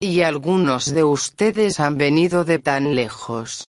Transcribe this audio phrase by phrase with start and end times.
[0.00, 3.66] Y algunos de ustedes han venido de tan lejos.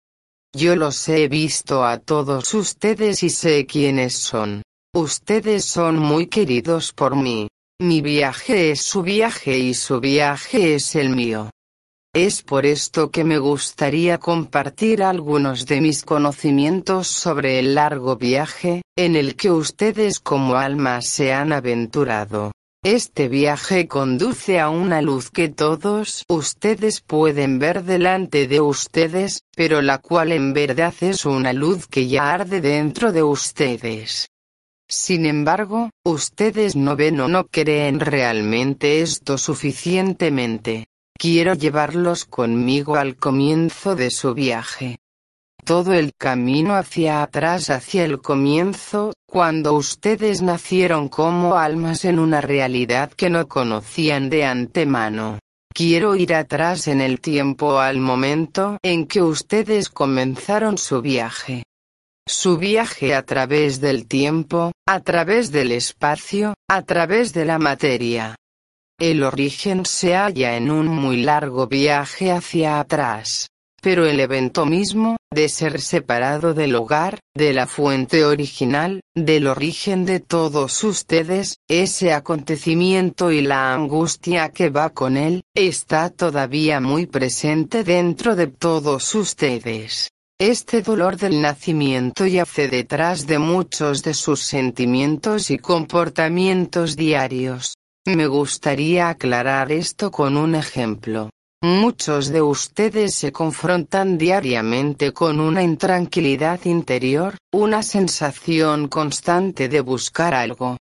[0.56, 4.62] Yo los he visto a todos ustedes y sé quiénes son.
[4.94, 7.48] Ustedes son muy queridos por mí.
[7.80, 11.50] Mi viaje es su viaje y su viaje es el mío.
[12.14, 18.80] Es por esto que me gustaría compartir algunos de mis conocimientos sobre el largo viaje,
[18.96, 22.52] en el que ustedes como almas se han aventurado.
[22.84, 29.82] Este viaje conduce a una luz que todos ustedes pueden ver delante de ustedes, pero
[29.82, 34.30] la cual en verdad es una luz que ya arde dentro de ustedes.
[34.88, 40.86] Sin embargo, ustedes no ven o no creen realmente esto suficientemente.
[41.18, 45.00] Quiero llevarlos conmigo al comienzo de su viaje
[45.64, 52.40] todo el camino hacia atrás hacia el comienzo, cuando ustedes nacieron como almas en una
[52.40, 55.38] realidad que no conocían de antemano.
[55.74, 61.62] Quiero ir atrás en el tiempo al momento en que ustedes comenzaron su viaje.
[62.26, 68.34] Su viaje a través del tiempo, a través del espacio, a través de la materia.
[68.98, 73.48] El origen se halla en un muy largo viaje hacia atrás.
[73.80, 80.04] Pero el evento mismo, de ser separado del hogar, de la fuente original, del origen
[80.04, 87.06] de todos ustedes, ese acontecimiento y la angustia que va con él, está todavía muy
[87.06, 90.08] presente dentro de todos ustedes.
[90.40, 97.74] Este dolor del nacimiento yace detrás de muchos de sus sentimientos y comportamientos diarios.
[98.06, 101.30] Me gustaría aclarar esto con un ejemplo.
[101.60, 110.34] Muchos de ustedes se confrontan diariamente con una intranquilidad interior, una sensación constante de buscar
[110.34, 110.76] algo.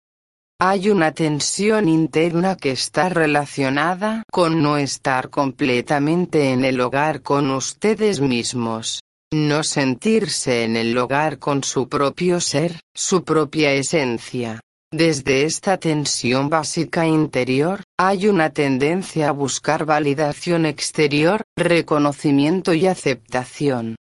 [0.59, 7.49] Hay una tensión interna que está relacionada con no estar completamente en el hogar con
[7.49, 9.01] ustedes mismos.
[9.33, 14.59] No sentirse en el hogar con su propio ser, su propia esencia.
[14.93, 23.97] Desde esta tensión básica interior, hay una tendencia a buscar validación exterior, reconocimiento y aceptación.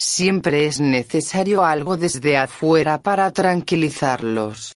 [0.00, 4.74] Siempre es necesario algo desde afuera para tranquilizarlos.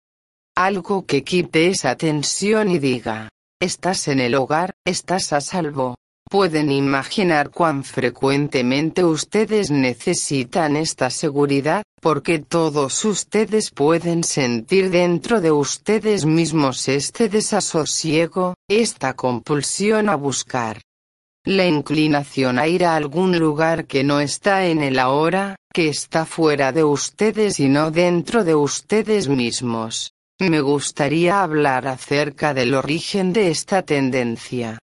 [0.57, 3.29] Algo que quite esa tensión y diga,
[3.61, 5.95] estás en el hogar, estás a salvo,
[6.29, 15.53] Pueden imaginar cuán frecuentemente ustedes necesitan esta seguridad, porque todos ustedes pueden sentir dentro de
[15.53, 20.83] ustedes mismos este desasosiego, esta compulsión a buscar.
[21.45, 26.27] La inclinación a ir a algún lugar que no está en el ahora, que está
[26.27, 30.13] fuera de ustedes y no dentro de ustedes mismos.
[30.41, 34.81] Me gustaría hablar acerca del origen de esta tendencia.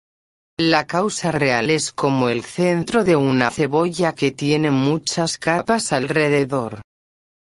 [0.65, 6.83] La causa real es como el centro de una cebolla que tiene muchas capas alrededor.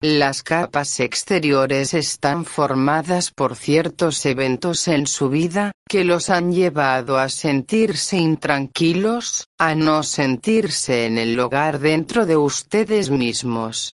[0.00, 7.18] Las capas exteriores están formadas por ciertos eventos en su vida, que los han llevado
[7.18, 13.94] a sentirse intranquilos, a no sentirse en el hogar dentro de ustedes mismos.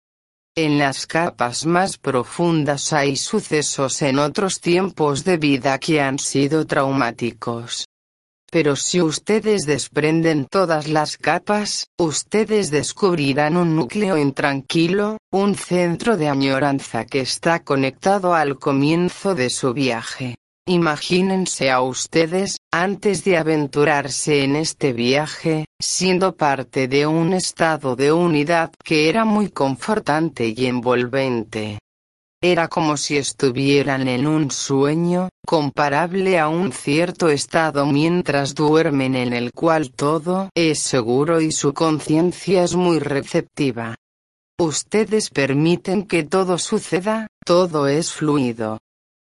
[0.55, 6.65] En las capas más profundas hay sucesos en otros tiempos de vida que han sido
[6.65, 7.85] traumáticos.
[8.51, 16.27] Pero si ustedes desprenden todas las capas, ustedes descubrirán un núcleo intranquilo, un centro de
[16.27, 20.35] añoranza que está conectado al comienzo de su viaje.
[20.67, 28.11] Imagínense a ustedes, antes de aventurarse en este viaje, siendo parte de un estado de
[28.11, 31.79] unidad que era muy confortante y envolvente.
[32.43, 39.33] Era como si estuvieran en un sueño, comparable a un cierto estado mientras duermen en
[39.33, 43.97] el cual todo es seguro y su conciencia es muy receptiva.
[44.57, 48.77] Ustedes permiten que todo suceda, todo es fluido.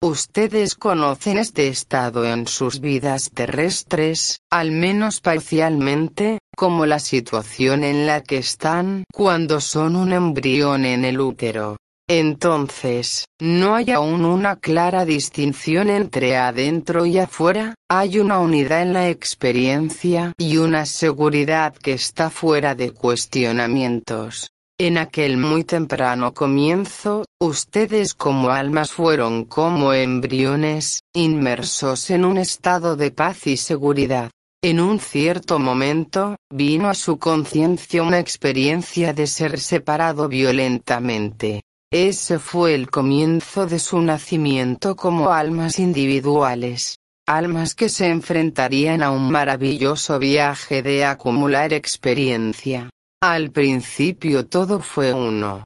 [0.04, 8.06] Ustedes conocen este estado en sus vidas terrestres, al menos parcialmente, como la situación en
[8.06, 11.78] la que están cuando son un embrión en el útero.
[12.14, 18.92] Entonces, no hay aún una clara distinción entre adentro y afuera, hay una unidad en
[18.92, 24.50] la experiencia y una seguridad que está fuera de cuestionamientos.
[24.78, 32.98] En aquel muy temprano comienzo, ustedes como almas fueron como embriones, inmersos en un estado
[32.98, 34.30] de paz y seguridad.
[34.62, 41.62] En un cierto momento, vino a su conciencia una experiencia de ser separado violentamente.
[41.94, 49.12] Ese fue el comienzo de su nacimiento como almas individuales, almas que se enfrentarían a
[49.12, 52.90] un maravilloso viaje de acumular experiencia.
[53.22, 55.66] Al principio todo fue uno.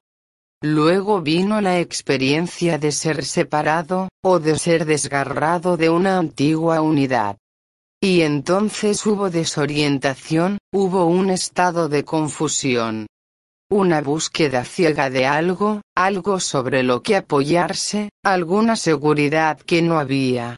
[0.63, 7.37] Luego vino la experiencia de ser separado, o de ser desgarrado de una antigua unidad.
[8.01, 13.05] Y entonces hubo desorientación, hubo un estado de confusión
[13.75, 20.55] una búsqueda ciega de algo, algo sobre lo que apoyarse, alguna seguridad que no había.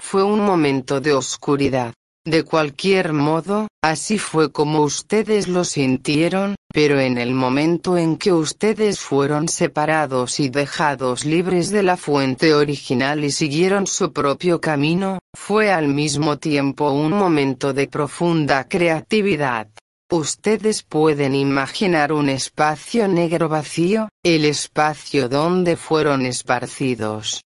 [0.00, 1.94] Fue un momento de oscuridad.
[2.24, 8.32] De cualquier modo, así fue como ustedes lo sintieron, pero en el momento en que
[8.32, 15.18] ustedes fueron separados y dejados libres de la fuente original y siguieron su propio camino,
[15.36, 19.68] fue al mismo tiempo un momento de profunda creatividad.
[20.12, 27.42] Ustedes pueden imaginar un espacio negro vacío, el espacio donde fueron esparcidos.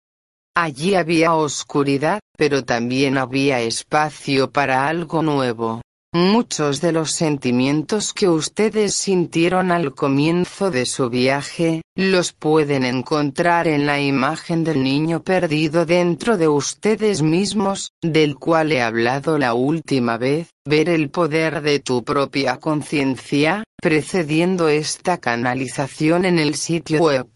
[0.55, 5.81] Allí había oscuridad, pero también había espacio para algo nuevo.
[6.15, 13.67] Muchos de los sentimientos que ustedes sintieron al comienzo de su viaje, los pueden encontrar
[13.67, 19.55] en la imagen del niño perdido dentro de ustedes mismos, del cual he hablado la
[19.55, 27.01] última vez, ver el poder de tu propia conciencia, precediendo esta canalización en el sitio
[27.01, 27.27] web.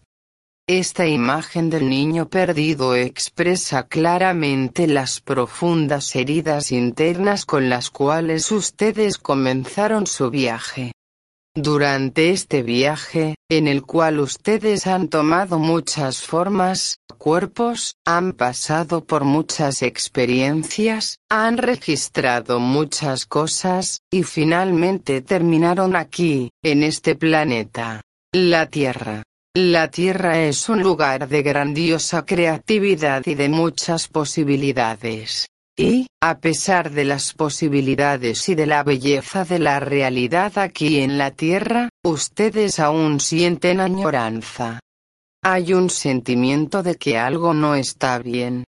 [0.72, 9.18] Esta imagen del niño perdido expresa claramente las profundas heridas internas con las cuales ustedes
[9.18, 10.92] comenzaron su viaje.
[11.56, 19.24] Durante este viaje, en el cual ustedes han tomado muchas formas, cuerpos, han pasado por
[19.24, 28.02] muchas experiencias, han registrado muchas cosas, y finalmente terminaron aquí, en este planeta,
[28.32, 29.24] la Tierra.
[29.56, 35.48] La Tierra es un lugar de grandiosa creatividad y de muchas posibilidades.
[35.76, 41.18] Y, a pesar de las posibilidades y de la belleza de la realidad aquí en
[41.18, 44.78] la Tierra, ustedes aún sienten añoranza.
[45.42, 48.62] Hay un sentimiento de que algo no está bien.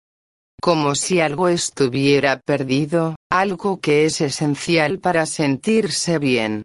[0.59, 6.63] Como si algo estuviera perdido, algo que es esencial para sentirse bien.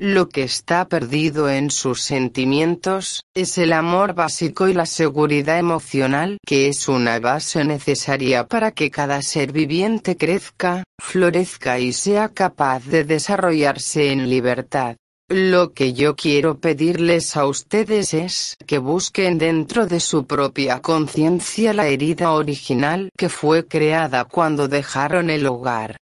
[0.00, 6.38] Lo que está perdido en sus sentimientos, es el amor básico y la seguridad emocional
[6.44, 12.84] que es una base necesaria para que cada ser viviente crezca, florezca y sea capaz
[12.86, 14.96] de desarrollarse en libertad.
[15.28, 21.72] Lo que yo quiero pedirles a ustedes es que busquen dentro de su propia conciencia
[21.72, 25.98] la herida original que fue creada cuando dejaron el hogar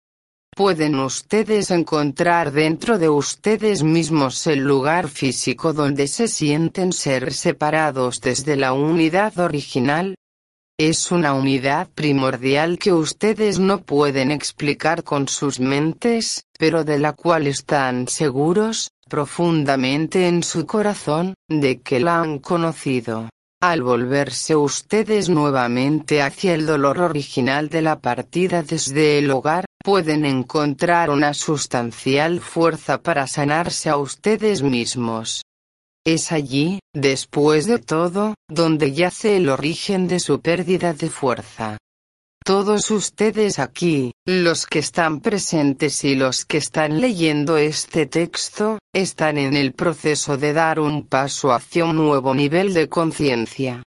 [0.56, 8.22] pueden ustedes encontrar dentro de ustedes mismos el lugar físico donde se sienten ser separados
[8.22, 10.14] desde la unidad original.
[10.78, 17.12] Es una unidad primordial que ustedes no pueden explicar con sus mentes, pero de la
[17.12, 23.28] cual están seguros, profundamente en su corazón, de que la han conocido.
[23.68, 30.24] Al volverse ustedes nuevamente hacia el dolor original de la partida desde el hogar, pueden
[30.24, 35.42] encontrar una sustancial fuerza para sanarse a ustedes mismos.
[36.06, 41.76] Es allí, después de todo, donde yace el origen de su pérdida de fuerza.
[42.46, 49.36] Todos ustedes aquí, los que están presentes y los que están leyendo este texto, están
[49.36, 53.82] en el proceso de dar un paso hacia un nuevo nivel de conciencia.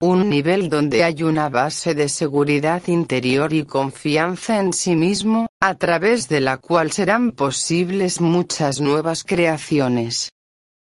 [0.00, 5.74] Un nivel donde hay una base de seguridad interior y confianza en sí mismo, a
[5.74, 10.30] través de la cual serán posibles muchas nuevas creaciones.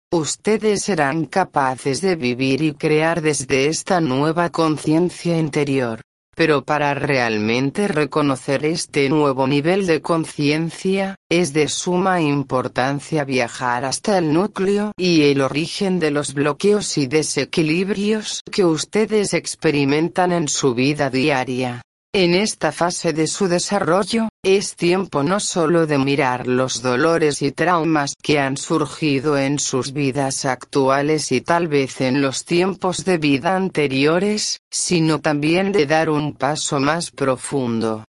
[0.09, 5.99] Ustedes serán capaces de vivir y crear desde esta nueva conciencia interior.
[6.39, 14.17] Pero para realmente reconocer este nuevo nivel de conciencia, es de suma importancia viajar hasta
[14.17, 20.73] el núcleo y el origen de los bloqueos y desequilibrios que ustedes experimentan en su
[20.73, 21.81] vida diaria.
[22.11, 27.51] En esta fase de su desarrollo, es tiempo no solo de mirar los dolores y
[27.51, 33.19] traumas que han surgido en sus vidas actuales y tal vez en los tiempos de
[33.19, 38.05] vida anteriores, sino también de dar un paso más profundo.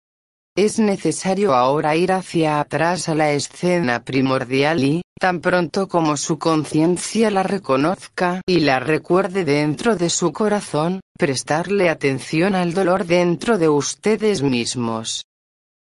[0.57, 6.39] Es necesario ahora ir hacia atrás a la escena primordial y, tan pronto como su
[6.39, 13.59] conciencia la reconozca y la recuerde dentro de su corazón, prestarle atención al dolor dentro
[13.59, 15.25] de ustedes mismos.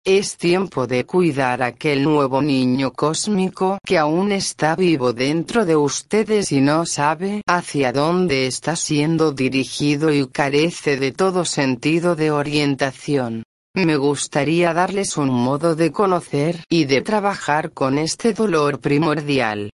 [0.05, 5.75] Es tiempo de cuidar a aquel nuevo niño cósmico que aún está vivo dentro de
[5.75, 12.29] ustedes y no sabe hacia dónde está siendo dirigido y carece de todo sentido de
[12.29, 13.46] orientación.
[13.77, 19.69] Me gustaría darles un modo de conocer y de trabajar con este dolor primordial.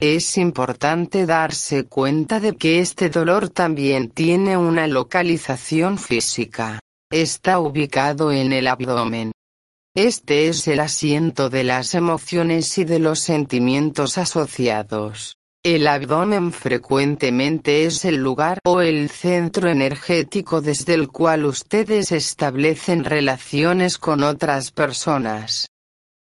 [0.00, 6.80] Es importante darse cuenta de que este dolor también tiene una localización física.
[7.12, 9.32] Está ubicado en el abdomen.
[9.94, 15.36] Este es el asiento de las emociones y de los sentimientos asociados.
[15.66, 23.02] El abdomen frecuentemente es el lugar o el centro energético desde el cual ustedes establecen
[23.02, 25.70] relaciones con otras personas.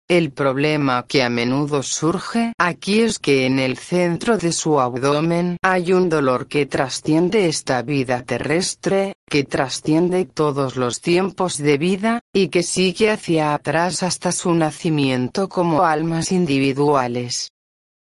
[0.07, 5.57] El problema que a menudo surge aquí es que en el centro de su abdomen
[5.61, 12.21] hay un dolor que trasciende esta vida terrestre, que trasciende todos los tiempos de vida,
[12.33, 17.52] y que sigue hacia atrás hasta su nacimiento como almas individuales.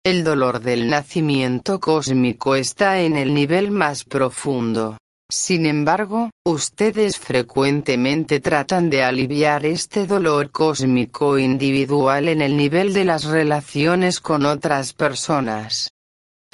[0.07, 4.99] El dolor del nacimiento cósmico está en el nivel más profundo.
[5.29, 13.05] Sin embargo, ustedes frecuentemente tratan de aliviar este dolor cósmico individual en el nivel de
[13.05, 15.91] las relaciones con otras personas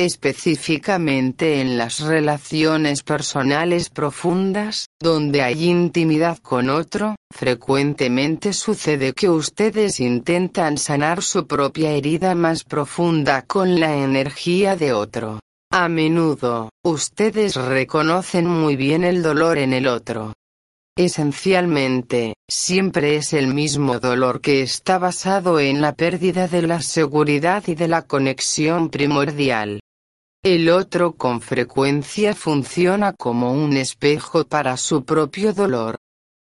[0.04, 10.00] específicamente en las relaciones personales profundas, donde hay intimidad con otro, frecuentemente sucede que ustedes
[10.00, 15.40] intentan sanar su propia herida más profunda con la energía de otro.
[15.70, 20.34] A menudo, ustedes reconocen muy bien el dolor en el otro.
[20.96, 27.64] Esencialmente, siempre es el mismo dolor que está basado en la pérdida de la seguridad
[27.66, 29.80] y de la conexión primordial.
[30.44, 35.98] El otro con frecuencia funciona como un espejo para su propio dolor.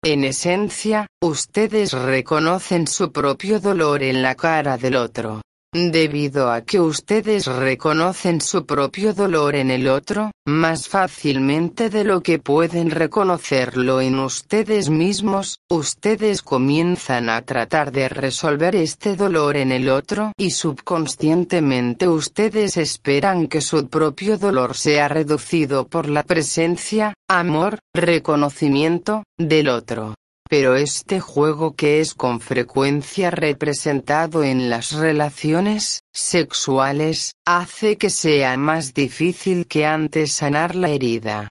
[0.03, 5.41] En esencia, ustedes reconocen su propio dolor en la cara del otro.
[5.79, 12.23] Debido a que ustedes reconocen su propio dolor en el otro, más fácilmente de lo
[12.23, 19.71] que pueden reconocerlo en ustedes mismos, ustedes comienzan a tratar de resolver este dolor en
[19.71, 27.13] el otro y subconscientemente ustedes esperan que su propio dolor sea reducido por la presencia,
[27.29, 30.15] amor, reconocimiento, del otro.
[30.49, 38.57] Pero este juego que es con frecuencia representado en las relaciones sexuales, hace que sea
[38.57, 41.49] más difícil que antes sanar la herida.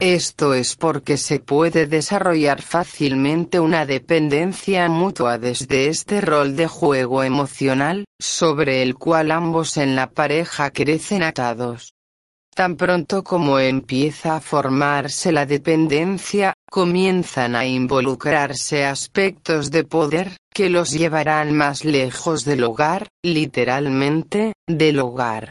[0.00, 7.22] Esto es porque se puede desarrollar fácilmente una dependencia mutua desde este rol de juego
[7.22, 11.93] emocional, sobre el cual ambos en la pareja crecen atados.
[12.54, 20.70] Tan pronto como empieza a formarse la dependencia, comienzan a involucrarse aspectos de poder, que
[20.70, 25.50] los llevarán más lejos del hogar, literalmente, del hogar.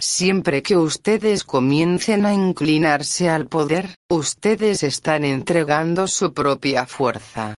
[0.00, 7.54] Siempre que ustedes comiencen a inclinarse al poder, ustedes están entregando su propia fuerza.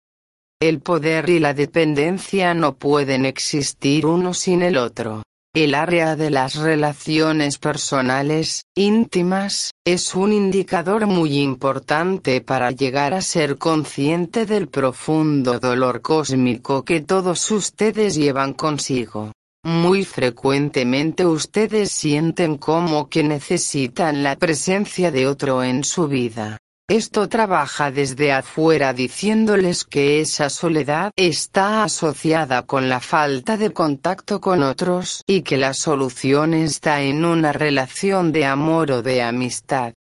[0.60, 5.22] El poder y la dependencia no pueden existir uno sin el otro.
[5.54, 13.20] El área de las relaciones personales, íntimas, es un indicador muy importante para llegar a
[13.20, 19.32] ser consciente del profundo dolor cósmico que todos ustedes llevan consigo.
[19.62, 26.56] Muy frecuentemente ustedes sienten como que necesitan la presencia de otro en su vida.
[26.92, 34.42] Esto trabaja desde afuera diciéndoles que esa soledad está asociada con la falta de contacto
[34.42, 39.94] con otros y que la solución está en una relación de amor o de amistad.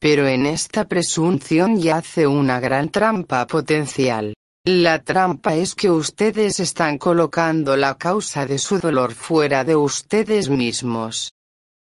[0.00, 4.32] Pero en esta presunción yace una gran trampa potencial.
[4.64, 10.48] La trampa es que ustedes están colocando la causa de su dolor fuera de ustedes
[10.48, 11.34] mismos.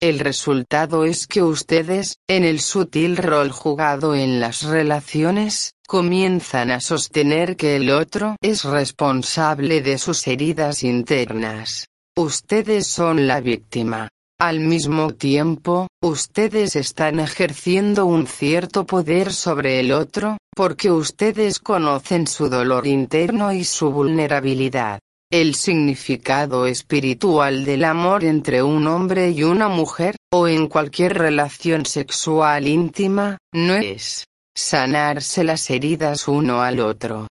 [0.01, 6.79] El resultado es que ustedes, en el sutil rol jugado en las relaciones, comienzan a
[6.79, 11.87] sostener que el otro es responsable de sus heridas internas.
[12.17, 14.09] Ustedes son la víctima.
[14.39, 22.25] Al mismo tiempo, ustedes están ejerciendo un cierto poder sobre el otro, porque ustedes conocen
[22.25, 24.99] su dolor interno y su vulnerabilidad.
[25.31, 31.85] El significado espiritual del amor entre un hombre y una mujer, o en cualquier relación
[31.85, 37.29] sexual íntima, no es sanarse las heridas uno al otro.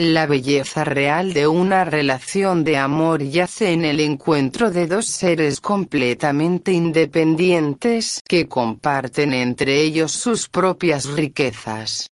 [0.00, 5.60] La belleza real de una relación de amor yace en el encuentro de dos seres
[5.60, 12.08] completamente independientes que comparten entre ellos sus propias riquezas.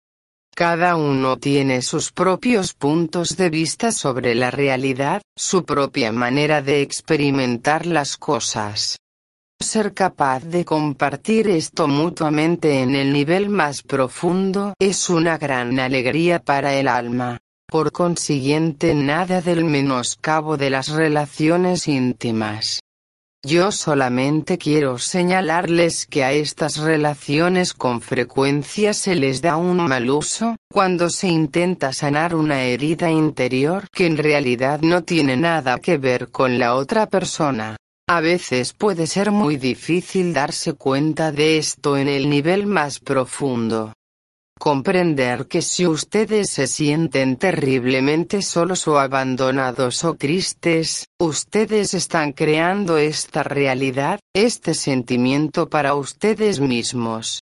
[0.55, 6.81] Cada uno tiene sus propios puntos de vista sobre la realidad, su propia manera de
[6.81, 8.97] experimentar las cosas.
[9.59, 16.39] Ser capaz de compartir esto mutuamente en el nivel más profundo es una gran alegría
[16.39, 17.39] para el alma.
[17.67, 22.81] Por consiguiente nada del menoscabo de las relaciones íntimas.
[23.43, 30.11] Yo solamente quiero señalarles que a estas relaciones con frecuencia se les da un mal
[30.11, 35.97] uso, cuando se intenta sanar una herida interior que en realidad no tiene nada que
[35.97, 37.77] ver con la otra persona.
[38.07, 43.93] A veces puede ser muy difícil darse cuenta de esto en el nivel más profundo
[44.61, 52.99] comprender que si ustedes se sienten terriblemente solos o abandonados o tristes, ustedes están creando
[52.99, 57.41] esta realidad, este sentimiento para ustedes mismos.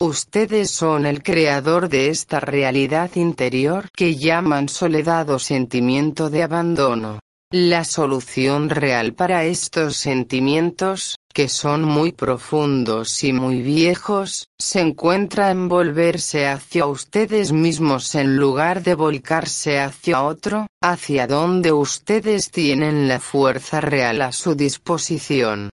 [0.00, 7.20] Ustedes son el creador de esta realidad interior que llaman soledad o sentimiento de abandono.
[7.50, 15.50] La solución real para estos sentimientos, que son muy profundos y muy viejos, se encuentra
[15.50, 23.08] en volverse hacia ustedes mismos en lugar de volcarse hacia otro, hacia donde ustedes tienen
[23.08, 25.70] la fuerza real a su disposición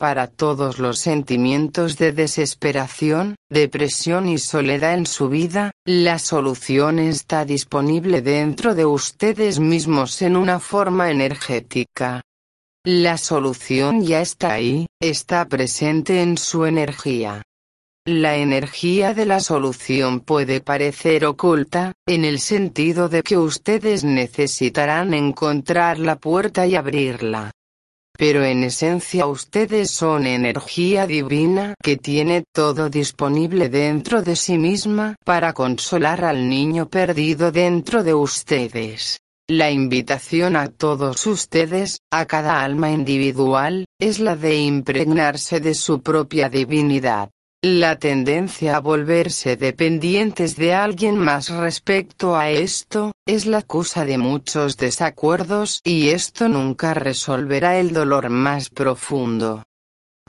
[0.00, 7.44] para todos los sentimientos de desesperación, depresión y soledad en su vida, la solución está
[7.44, 12.22] disponible dentro de ustedes mismos en una forma energética.
[12.82, 17.42] La solución ya está ahí, está presente en su energía.
[18.06, 25.12] La energía de la solución puede parecer oculta, en el sentido de que ustedes necesitarán
[25.12, 27.52] encontrar la puerta y abrirla
[28.20, 35.16] pero en esencia ustedes son energía divina que tiene todo disponible dentro de sí misma
[35.24, 39.20] para consolar al niño perdido dentro de ustedes.
[39.48, 46.02] La invitación a todos ustedes, a cada alma individual, es la de impregnarse de su
[46.02, 47.30] propia divinidad.
[47.62, 54.16] La tendencia a volverse dependientes de alguien más respecto a esto, es la causa de
[54.16, 59.62] muchos desacuerdos y esto nunca resolverá el dolor más profundo.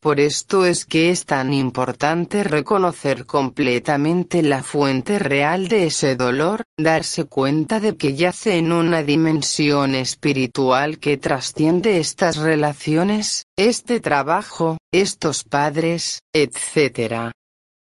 [0.01, 6.63] Por esto es que es tan importante reconocer completamente la fuente real de ese dolor,
[6.75, 14.77] darse cuenta de que yace en una dimensión espiritual que trasciende estas relaciones, este trabajo,
[14.91, 17.31] estos padres, etc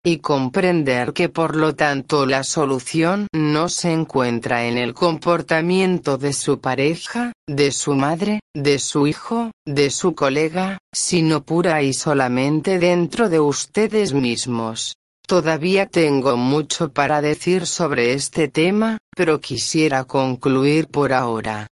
[0.04, 6.32] y comprender que por lo tanto la solución no se encuentra en el comportamiento de
[6.32, 12.78] su pareja, de su madre, de su hijo, de su colega, sino pura y solamente
[12.78, 14.94] dentro de ustedes mismos.
[15.26, 21.68] Todavía tengo mucho para decir sobre este tema, pero quisiera concluir por ahora.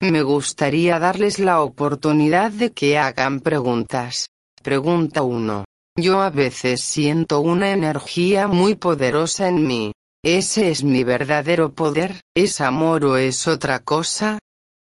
[0.00, 4.28] Me gustaría darles la oportunidad de que hagan preguntas.
[4.62, 5.64] Pregunta 1.
[5.96, 9.92] Yo a veces siento una energía muy poderosa en mí.
[10.22, 12.20] ¿Ese es mi verdadero poder?
[12.36, 14.38] ¿Es amor o es otra cosa?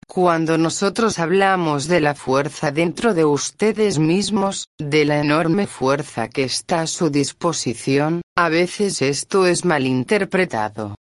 [0.07, 6.43] Cuando nosotros hablamos de la fuerza dentro de ustedes mismos, de la enorme fuerza que
[6.43, 10.97] está a su disposición, a veces esto es malinterpretado.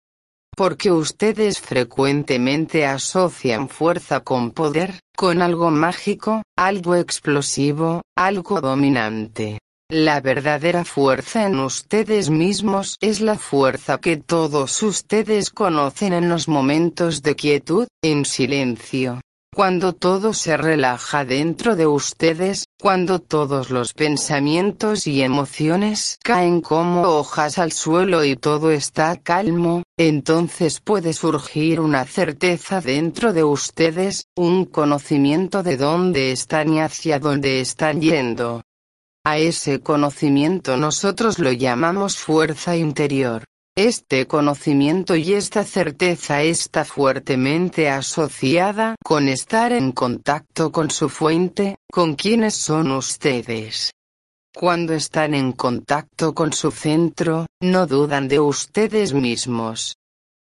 [0.56, 9.58] Porque ustedes frecuentemente asocian fuerza con poder, con algo mágico, algo explosivo, algo dominante.
[9.96, 16.48] La verdadera fuerza en ustedes mismos es la fuerza que todos ustedes conocen en los
[16.48, 19.20] momentos de quietud, en silencio.
[19.54, 27.02] Cuando todo se relaja dentro de ustedes, cuando todos los pensamientos y emociones caen como
[27.02, 34.26] hojas al suelo y todo está calmo, entonces puede surgir una certeza dentro de ustedes,
[34.34, 38.62] un conocimiento de dónde están y hacia dónde están yendo.
[39.26, 43.44] A ese conocimiento nosotros lo llamamos fuerza interior.
[43.74, 51.76] Este conocimiento y esta certeza está fuertemente asociada con estar en contacto con su fuente,
[51.90, 53.92] con quienes son ustedes.
[54.54, 59.96] Cuando están en contacto con su centro, no dudan de ustedes mismos.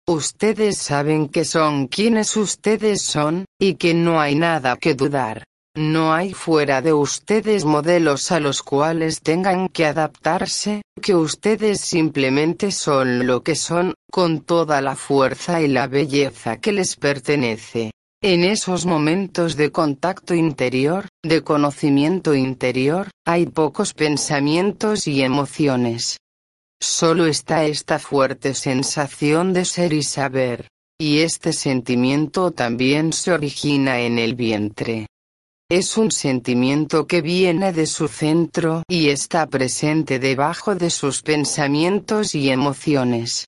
[0.05, 5.45] Ustedes saben que son quienes ustedes son, y que no hay nada que dudar.
[5.77, 12.71] No hay fuera de ustedes modelos a los cuales tengan que adaptarse, que ustedes simplemente
[12.71, 17.91] son lo que son, con toda la fuerza y la belleza que les pertenece.
[18.21, 26.17] En esos momentos de contacto interior, de conocimiento interior, hay pocos pensamientos y emociones.
[26.79, 30.69] Solo está esta fuerte sensación de ser y saber.
[30.97, 35.07] Y este sentimiento también se origina en el vientre.
[35.69, 42.35] Es un sentimiento que viene de su centro y está presente debajo de sus pensamientos
[42.35, 43.47] y emociones.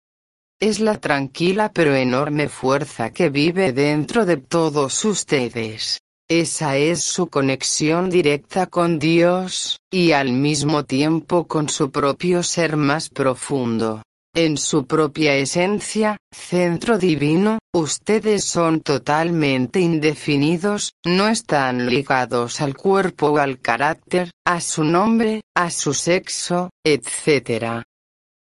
[0.59, 5.99] Es la tranquila pero enorme fuerza que vive dentro de todos ustedes.
[6.27, 12.77] Esa es su conexión directa con Dios, y al mismo tiempo con su propio ser
[12.77, 14.01] más profundo.
[14.39, 23.29] En su propia esencia, centro divino, ustedes son totalmente indefinidos, no están ligados al cuerpo
[23.29, 27.81] o al carácter, a su nombre, a su sexo, etc.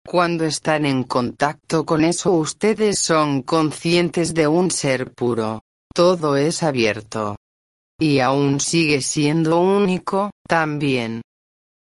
[0.07, 5.63] Cuando están en contacto con eso ustedes son conscientes de un ser puro.
[5.95, 7.37] Todo es abierto.
[7.99, 11.23] Y aún sigue siendo único, también.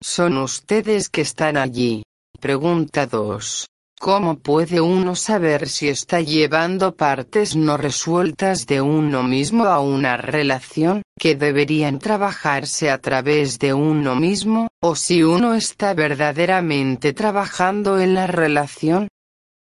[0.03, 2.03] Son ustedes que están allí.
[2.39, 3.69] Pregunta 2.
[4.03, 10.17] ¿Cómo puede uno saber si está llevando partes no resueltas de uno mismo a una
[10.17, 18.01] relación, que deberían trabajarse a través de uno mismo, o si uno está verdaderamente trabajando
[18.01, 19.07] en la relación?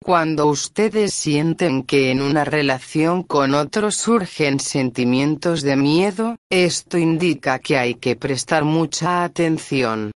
[0.02, 7.58] Cuando ustedes sienten que en una relación con otro surgen sentimientos de miedo, esto indica
[7.58, 10.10] que hay que prestar mucha atención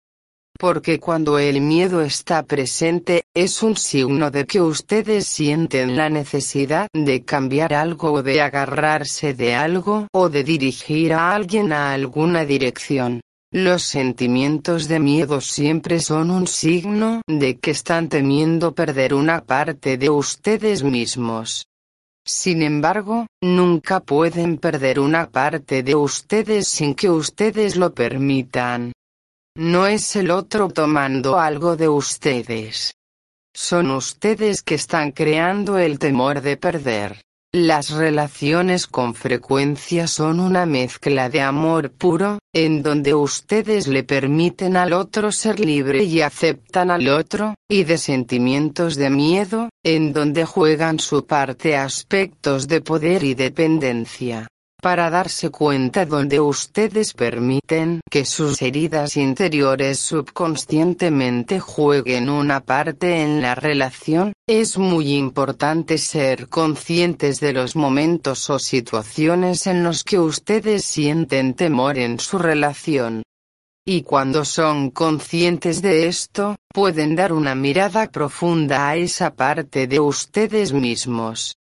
[0.62, 6.86] porque cuando el miedo está presente, es un signo de que ustedes sienten la necesidad
[6.92, 12.44] de cambiar algo o de agarrarse de algo o de dirigir a alguien a alguna
[12.44, 13.20] dirección.
[13.50, 19.98] Los sentimientos de miedo siempre son un signo de que están temiendo perder una parte
[19.98, 21.66] de ustedes mismos.
[22.24, 28.92] Sin embargo, nunca pueden perder una parte de ustedes sin que ustedes lo permitan.
[29.56, 32.94] No es el otro tomando algo de ustedes.
[33.54, 37.20] Son ustedes que están creando el temor de perder.
[37.54, 44.74] Las relaciones con frecuencia son una mezcla de amor puro, en donde ustedes le permiten
[44.74, 50.46] al otro ser libre y aceptan al otro, y de sentimientos de miedo, en donde
[50.46, 54.48] juegan su parte aspectos de poder y dependencia
[54.82, 63.40] para darse cuenta donde ustedes permiten que sus heridas interiores subconscientemente jueguen una parte en
[63.40, 70.18] la relación, es muy importante ser conscientes de los momentos o situaciones en los que
[70.18, 73.22] ustedes sienten temor en su relación.
[73.86, 80.00] Y cuando son conscientes de esto, pueden dar una mirada profunda a esa parte de
[80.00, 81.56] ustedes mismos.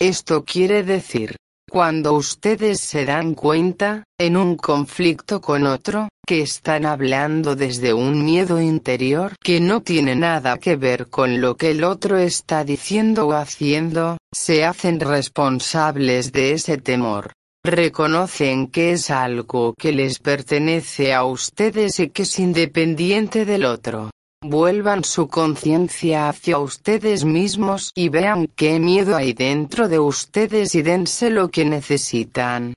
[0.00, 1.36] Esto quiere decir,
[1.76, 8.24] cuando ustedes se dan cuenta, en un conflicto con otro, que están hablando desde un
[8.24, 13.26] miedo interior que no tiene nada que ver con lo que el otro está diciendo
[13.26, 17.32] o haciendo, se hacen responsables de ese temor.
[17.62, 24.08] Reconocen que es algo que les pertenece a ustedes y que es independiente del otro.
[24.42, 30.82] Vuelvan su conciencia hacia ustedes mismos y vean qué miedo hay dentro de ustedes y
[30.82, 32.74] dense lo que necesitan.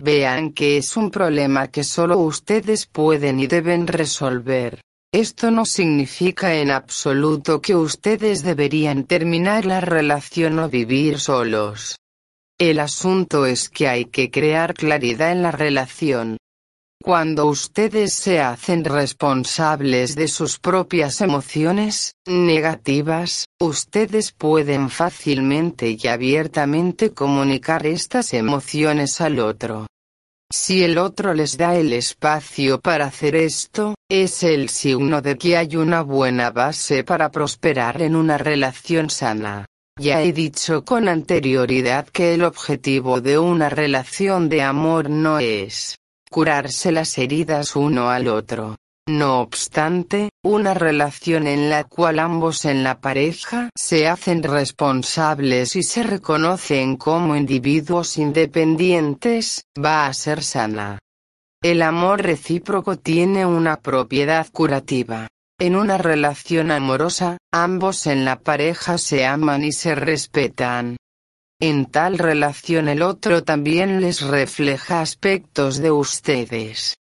[0.00, 4.80] Vean que es un problema que solo ustedes pueden y deben resolver.
[5.12, 11.96] Esto no significa en absoluto que ustedes deberían terminar la relación o vivir solos.
[12.58, 16.37] El asunto es que hay que crear claridad en la relación.
[17.08, 27.14] Cuando ustedes se hacen responsables de sus propias emociones negativas, ustedes pueden fácilmente y abiertamente
[27.14, 29.86] comunicar estas emociones al otro.
[30.52, 35.56] Si el otro les da el espacio para hacer esto, es el signo de que
[35.56, 39.64] hay una buena base para prosperar en una relación sana.
[39.98, 45.97] Ya he dicho con anterioridad que el objetivo de una relación de amor no es
[46.30, 48.76] curarse las heridas uno al otro.
[49.08, 55.82] No obstante, una relación en la cual ambos en la pareja se hacen responsables y
[55.82, 60.98] se reconocen como individuos independientes, va a ser sana.
[61.62, 65.28] El amor recíproco tiene una propiedad curativa.
[65.58, 70.98] En una relación amorosa, ambos en la pareja se aman y se respetan.
[71.60, 76.96] En tal relación el otro también les refleja aspectos de ustedes.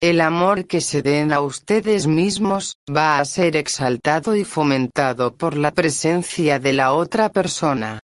[0.00, 5.56] El amor que se den a ustedes mismos, va a ser exaltado y fomentado por
[5.56, 8.00] la presencia de la otra persona.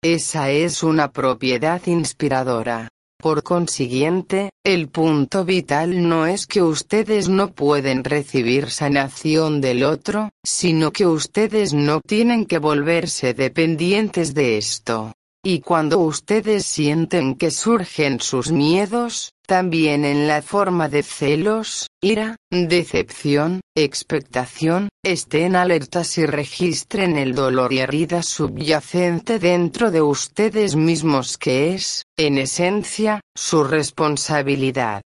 [0.00, 2.88] Esa es una propiedad inspiradora.
[3.18, 10.30] Por consiguiente, el punto vital no es que ustedes no pueden recibir sanación del otro,
[10.44, 15.12] sino que ustedes no tienen que volverse dependientes de esto.
[15.44, 22.36] Y cuando ustedes sienten que surgen sus miedos, también en la forma de celos, ira,
[22.48, 31.38] decepción, expectación, estén alertas y registren el dolor y herida subyacente dentro de ustedes mismos
[31.38, 35.02] que es, en esencia, su responsabilidad.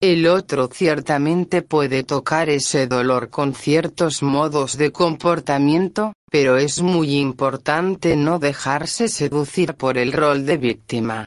[0.00, 7.16] El otro ciertamente puede tocar ese dolor con ciertos modos de comportamiento, pero es muy
[7.16, 11.26] importante no dejarse seducir por el rol de víctima.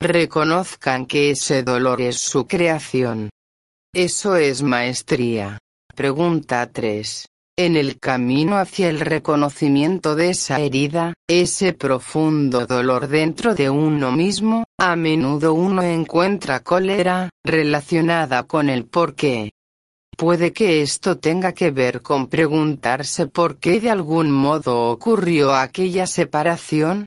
[0.00, 3.30] Reconozcan que ese dolor es su creación.
[3.92, 5.58] Eso es maestría.
[5.94, 7.26] Pregunta 3.
[7.58, 14.10] En el camino hacia el reconocimiento de esa herida, ese profundo dolor dentro de uno
[14.12, 19.50] mismo, a menudo uno encuentra cólera, relacionada con el por qué.
[20.20, 26.06] Puede que esto tenga que ver con preguntarse por qué de algún modo ocurrió aquella
[26.06, 27.06] separación.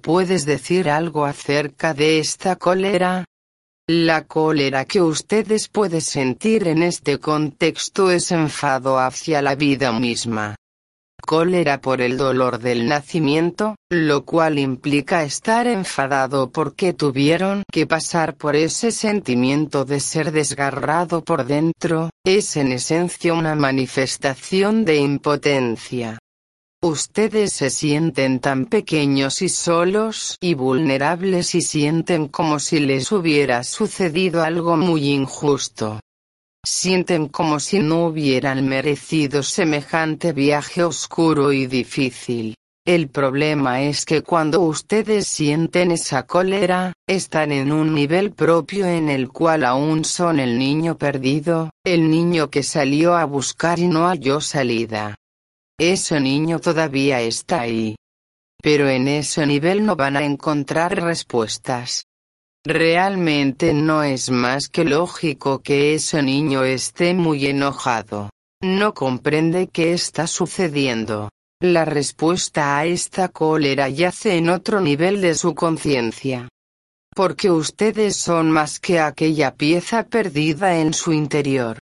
[0.00, 3.24] ¿Puedes decir algo acerca de esta cólera?
[3.88, 10.54] La cólera que ustedes pueden sentir en este contexto es enfado hacia la vida misma.
[11.20, 18.36] Cólera por el dolor del nacimiento, lo cual implica estar enfadado porque tuvieron que pasar
[18.36, 26.18] por ese sentimiento de ser desgarrado por dentro, es en esencia una manifestación de impotencia.
[26.82, 33.64] Ustedes se sienten tan pequeños y solos y vulnerables y sienten como si les hubiera
[33.64, 36.00] sucedido algo muy injusto.
[36.68, 42.56] Sienten como si no hubieran merecido semejante viaje oscuro y difícil.
[42.84, 49.08] El problema es que cuando ustedes sienten esa cólera, están en un nivel propio en
[49.08, 54.08] el cual aún son el niño perdido, el niño que salió a buscar y no
[54.08, 55.14] halló salida.
[55.78, 57.94] Ese niño todavía está ahí.
[58.60, 62.06] Pero en ese nivel no van a encontrar respuestas.
[62.68, 68.30] Realmente no es más que lógico que ese niño esté muy enojado.
[68.60, 71.28] No comprende qué está sucediendo.
[71.62, 76.48] La respuesta a esta cólera yace en otro nivel de su conciencia.
[77.14, 81.78] Porque ustedes son más que aquella pieza perdida en su interior.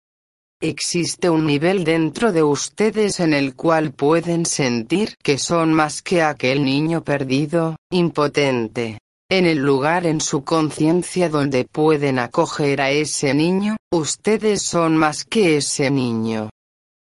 [0.61, 6.21] Existe un nivel dentro de ustedes en el cual pueden sentir que son más que
[6.21, 8.99] aquel niño perdido, impotente.
[9.31, 15.25] En el lugar en su conciencia donde pueden acoger a ese niño, ustedes son más
[15.25, 16.51] que ese niño.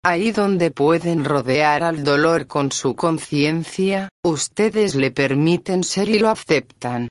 [0.05, 6.29] Ahí donde pueden rodear al dolor con su conciencia, ustedes le permiten ser y lo
[6.29, 7.09] aceptan.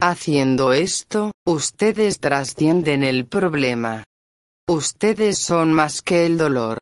[0.00, 4.02] Haciendo esto, ustedes trascienden el problema.
[4.68, 6.81] Ustedes son más que el dolor.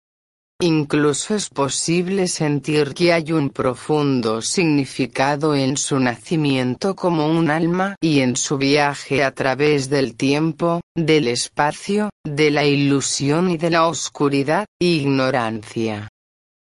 [0.62, 7.96] Incluso es posible sentir que hay un profundo significado en su nacimiento como un alma
[7.98, 13.70] y en su viaje a través del tiempo, del espacio, de la ilusión y de
[13.70, 16.10] la oscuridad, ignorancia.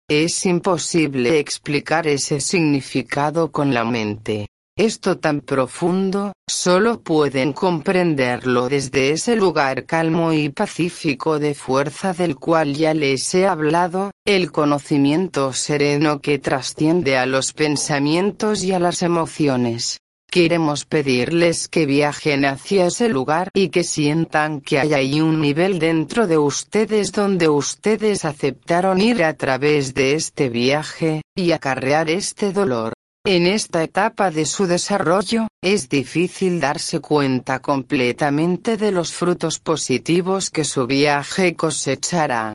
[0.07, 4.45] Es imposible explicar ese significado con la mente.
[4.77, 12.35] Esto tan profundo, solo pueden comprenderlo desde ese lugar calmo y pacífico de fuerza del
[12.35, 18.79] cual ya les he hablado, el conocimiento sereno que trasciende a los pensamientos y a
[18.79, 19.97] las emociones.
[20.29, 25.79] Queremos pedirles que viajen hacia ese lugar y que sientan que hay ahí un nivel
[25.79, 32.51] dentro de ustedes donde ustedes aceptaron ir a través de este viaje, y acarrear este
[32.51, 32.93] dolor.
[33.29, 40.49] En esta etapa de su desarrollo, es difícil darse cuenta completamente de los frutos positivos
[40.49, 42.53] que su viaje cosechará.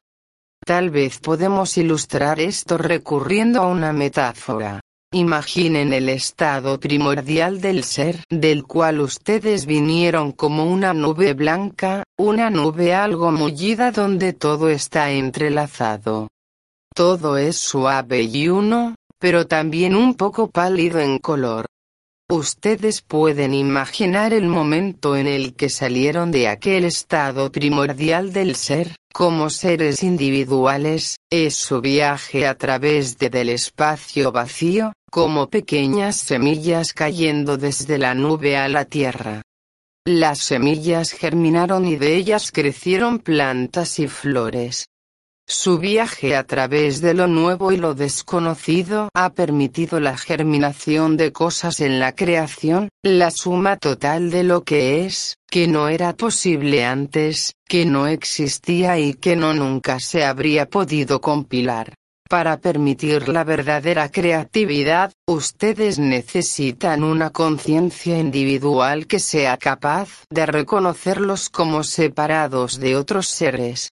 [0.65, 4.81] Tal vez podemos ilustrar esto recurriendo a una metáfora.
[5.13, 12.49] Imaginen el estado primordial del ser, del cual ustedes vinieron como una nube blanca, una
[12.49, 16.29] nube algo mullida donde todo está entrelazado.
[16.95, 21.67] Todo es suave y uno, pero también un poco pálido en color.
[22.29, 28.97] Ustedes pueden imaginar el momento en el que salieron de aquel estado primordial del ser,
[29.15, 36.93] como seres individuales, es su viaje a través de del espacio vacío, como pequeñas semillas
[36.93, 39.43] cayendo desde la nube a la tierra.
[40.05, 44.89] Las semillas germinaron y de ellas crecieron plantas y flores.
[45.55, 51.31] Su viaje a través de lo nuevo y lo desconocido ha permitido la germinación de
[51.31, 56.87] cosas en la creación, la suma total de lo que es, que no era posible
[56.87, 61.93] antes, que no existía y que no nunca se habría podido compilar.
[62.31, 71.51] Para permitir la verdadera creatividad, ustedes necesitan una conciencia individual que sea capaz de reconocerlos
[71.51, 73.91] como separados de otros seres.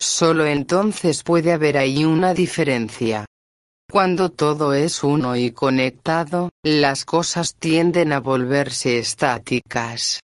[0.00, 3.26] Solo entonces puede haber ahí una diferencia.
[3.90, 10.20] Cuando todo es uno y conectado, las cosas tienden a volverse estáticas.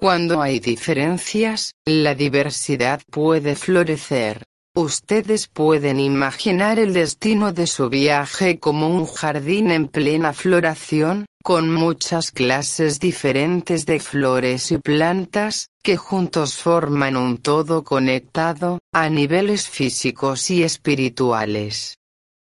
[0.00, 4.42] Cuando hay diferencias, la diversidad puede florecer.
[4.74, 11.72] Ustedes pueden imaginar el destino de su viaje como un jardín en plena floración, con
[11.72, 19.68] muchas clases diferentes de flores y plantas, que juntos forman un todo conectado, a niveles
[19.68, 21.98] físicos y espirituales.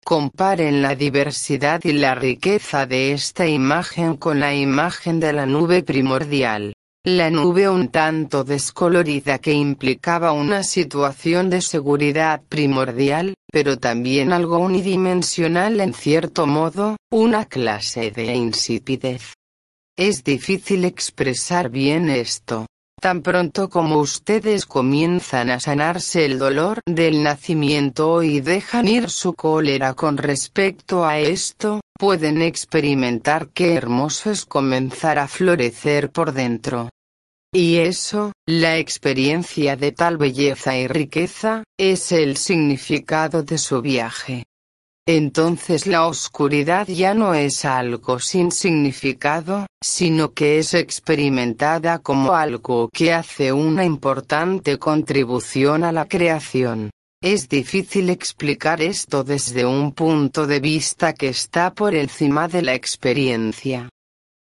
[0.04, 5.84] Comparen la diversidad y la riqueza de esta imagen con la imagen de la nube
[5.84, 6.74] primordial.
[7.06, 14.58] La nube un tanto descolorida que implicaba una situación de seguridad primordial, pero también algo
[14.58, 19.36] unidimensional en cierto modo, una clase de insipidez.
[19.96, 22.66] Es difícil expresar bien esto.
[23.00, 29.34] Tan pronto como ustedes comienzan a sanarse el dolor del nacimiento y dejan ir su
[29.34, 36.90] cólera con respecto a esto, pueden experimentar qué hermoso es comenzar a florecer por dentro.
[37.54, 44.44] Y eso, la experiencia de tal belleza y riqueza, es el significado de su viaje.
[45.12, 52.90] Entonces la oscuridad ya no es algo sin significado, sino que es experimentada como algo
[52.94, 56.92] que hace una importante contribución a la creación.
[57.24, 62.76] Es difícil explicar esto desde un punto de vista que está por encima de la
[62.76, 63.90] experiencia.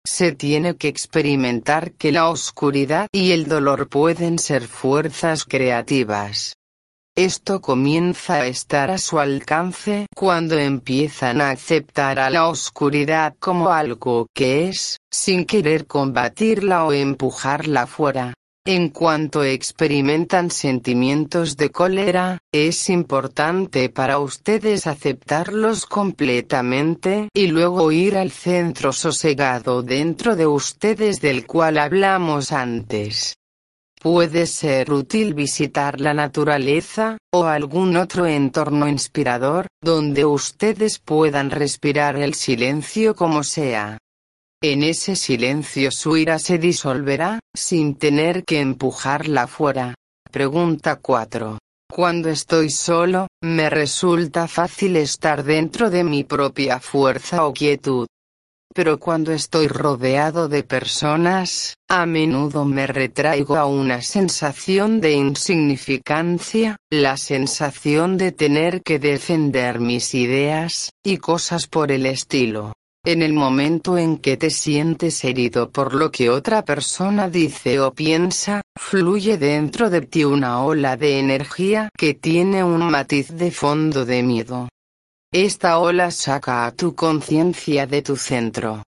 [0.06, 6.54] Se tiene que experimentar que la oscuridad y el dolor pueden ser fuerzas creativas.
[7.18, 13.70] Esto comienza a estar a su alcance cuando empiezan a aceptar a la oscuridad como
[13.70, 18.34] algo que es, sin querer combatirla o empujarla fuera.
[18.66, 28.16] En cuanto experimentan sentimientos de cólera, es importante para ustedes aceptarlos completamente y luego ir
[28.16, 33.36] al centro sosegado dentro de ustedes del cual hablamos antes.
[34.02, 42.16] Puede ser útil visitar la naturaleza, o algún otro entorno inspirador, donde ustedes puedan respirar
[42.16, 44.00] el silencio como sea.
[44.60, 49.94] En ese silencio su ira se disolverá, sin tener que empujarla fuera.
[50.32, 51.60] Pregunta 4.
[51.88, 58.08] Cuando estoy solo, me resulta fácil estar dentro de mi propia fuerza o quietud.
[58.74, 66.78] Pero cuando estoy rodeado de personas, a menudo me retraigo a una sensación de insignificancia,
[66.90, 72.74] la sensación de tener que defender mis ideas, y cosas por el estilo.
[73.04, 77.92] En el momento en que te sientes herido por lo que otra persona dice o
[77.94, 84.06] piensa, fluye dentro de ti una ola de energía que tiene un matiz de fondo
[84.06, 84.70] de miedo.
[85.34, 88.84] Esta ola saca a tu conciencia de tu centro.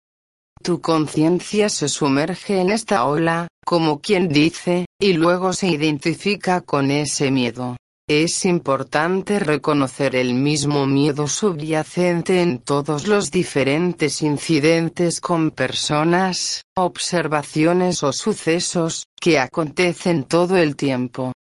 [0.63, 6.89] Tu conciencia se sumerge en esta ola, como quien dice, y luego se identifica con
[6.89, 7.77] ese miedo.
[8.09, 18.01] es importante reconocer el mismo miedo subyacente en todos los diferentes incidentes con personas, observaciones
[18.01, 21.33] o sucesos, que acontecen todo el tiempo.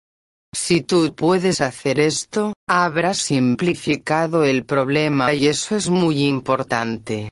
[0.55, 7.30] Si tú puedes hacer esto, habrás simplificado el problema y eso es muy importante.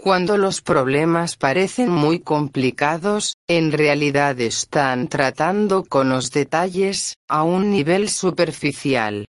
[0.00, 7.70] Cuando los problemas parecen muy complicados, en realidad están tratando con los detalles, a un
[7.70, 9.24] nivel superficial.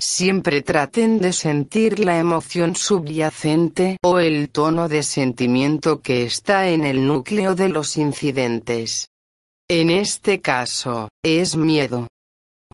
[0.00, 6.84] Siempre traten de sentir la emoción subyacente o el tono de sentimiento que está en
[6.84, 9.08] el núcleo de los incidentes.
[9.68, 12.06] En este caso, es miedo.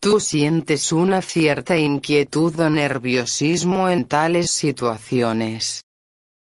[0.03, 5.85] Tú sientes una cierta inquietud o nerviosismo en tales situaciones.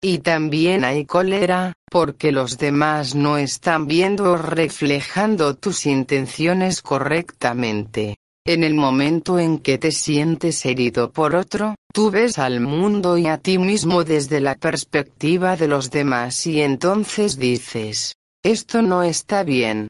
[0.01, 8.19] Y también hay cólera, porque los demás no están viendo o reflejando tus intenciones correctamente.
[8.47, 13.27] En el momento en que te sientes herido por otro, tú ves al mundo y
[13.27, 19.43] a ti mismo desde la perspectiva de los demás y entonces dices, esto no está
[19.43, 19.89] bien,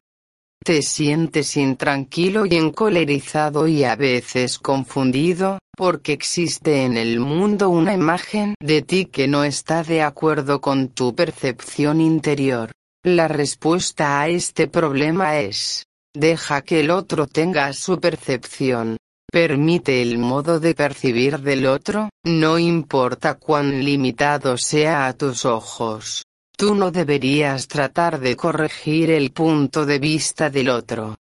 [0.64, 7.94] te sientes intranquilo y encolerizado y a veces confundido, porque existe en el mundo una
[7.94, 12.72] imagen de ti que no está de acuerdo con tu percepción interior.
[13.04, 18.96] La respuesta a este problema es, deja que el otro tenga su percepción.
[19.30, 26.24] Permite el modo de percibir del otro, no importa cuán limitado sea a tus ojos.
[26.58, 31.14] Tú no deberías tratar de corregir el punto de vista del otro.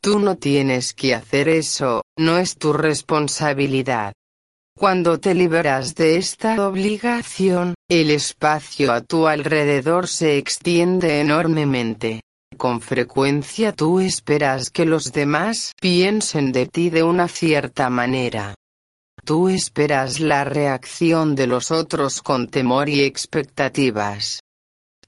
[0.00, 4.12] Tú no tienes que hacer eso, no es tu responsabilidad.
[4.78, 12.20] Cuando te liberas de esta obligación, el espacio a tu alrededor se extiende enormemente.
[12.56, 18.54] Con frecuencia tú esperas que los demás piensen de ti de una cierta manera.
[19.24, 24.38] Tú esperas la reacción de los otros con temor y expectativas.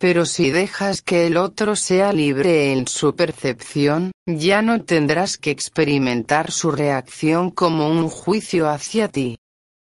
[0.00, 5.50] Pero si dejas que el otro sea libre en su percepción, ya no tendrás que
[5.50, 9.36] experimentar su reacción como un juicio hacia ti.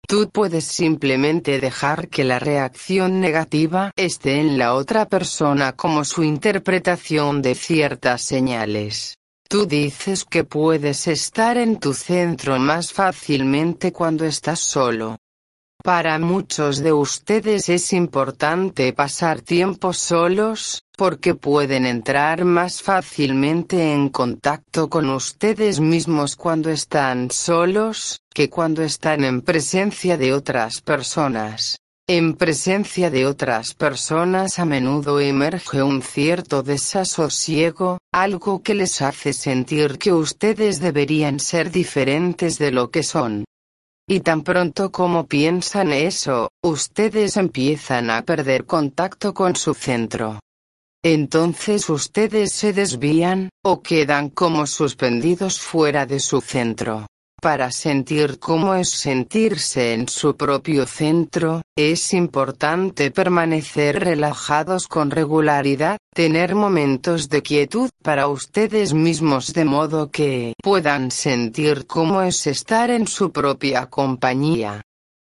[0.08, 6.24] Tú puedes simplemente dejar que la reacción negativa esté en la otra persona como su
[6.24, 9.16] interpretación de ciertas señales.
[9.50, 15.18] Tú dices que puedes estar en tu centro más fácilmente cuando estás solo.
[15.86, 24.10] Para muchos de ustedes es importante pasar tiempo solos, porque pueden entrar más fácilmente en
[24.10, 31.78] contacto con ustedes mismos cuando están solos, que cuando están en presencia de otras personas.
[32.08, 39.34] En presencia de otras personas a menudo emerge un cierto desasosiego, algo que les hace
[39.34, 43.46] sentir que ustedes deberían ser diferentes de lo que son.
[44.08, 50.40] Y tan pronto como piensan eso, ustedes empiezan a perder contacto con su centro.
[51.04, 57.08] Entonces ustedes se desvían, o quedan como suspendidos fuera de su centro.
[57.46, 66.00] Para sentir cómo es sentirse en su propio centro, es importante permanecer relajados con regularidad,
[66.12, 72.90] tener momentos de quietud para ustedes mismos de modo que puedan sentir cómo es estar
[72.90, 74.82] en su propia compañía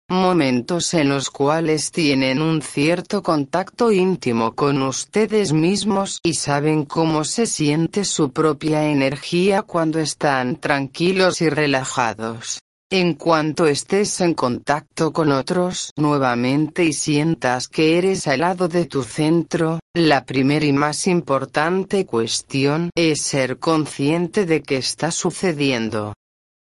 [0.10, 7.24] momentos en los cuales tienen un cierto contacto íntimo con ustedes mismos y saben cómo
[7.24, 12.60] se siente su propia energía cuando están tranquilos y relajados.
[12.92, 18.86] En cuanto estés en contacto con otros nuevamente y sientas que eres al lado de
[18.86, 26.16] tu centro, la primera y más importante cuestión es ser consciente de que está sucediendo.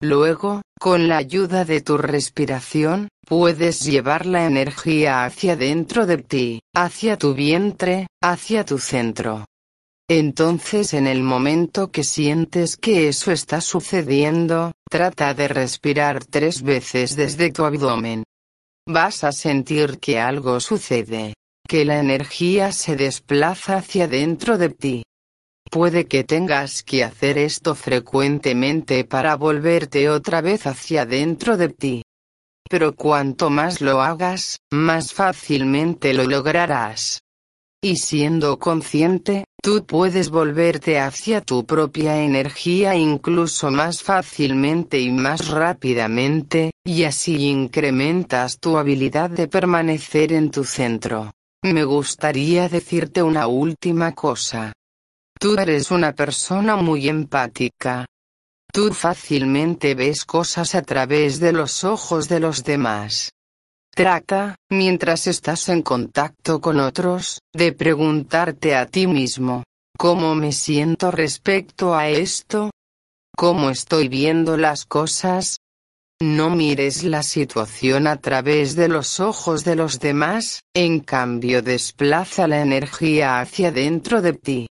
[0.03, 6.59] Luego, con la ayuda de tu respiración, puedes llevar la energía hacia dentro de ti,
[6.75, 9.45] hacia tu vientre, hacia tu centro.
[10.07, 17.15] Entonces en el momento que sientes que eso está sucediendo, trata de respirar tres veces
[17.15, 18.23] desde tu abdomen.
[18.87, 21.33] Vas a sentir que algo sucede,
[21.67, 25.03] que la energía se desplaza hacia dentro de ti.
[25.71, 32.02] Puede que tengas que hacer esto frecuentemente para volverte otra vez hacia dentro de ti.
[32.73, 37.21] Pero cuanto más lo hagas, más fácilmente lo lograrás.
[37.83, 45.49] Y siendo consciente, tú puedes volverte hacia tu propia energía incluso más fácilmente y más
[45.49, 51.29] rápidamente, y así incrementas tu habilidad de permanecer en tu centro.
[51.61, 54.73] Me gustaría decirte una última cosa.
[55.39, 58.07] Tú eres una persona muy empática.
[58.73, 63.29] Tú fácilmente ves cosas a través de los ojos de los demás.
[63.93, 69.63] Trata, mientras estás en contacto con otros, de preguntarte a ti mismo,
[69.95, 72.71] ¿cómo me siento respecto a esto?
[73.37, 75.57] ¿Cómo estoy viendo las cosas?
[76.19, 82.47] No mires la situación a través de los ojos de los demás, en cambio desplaza
[82.47, 84.67] la energía hacia dentro de ti.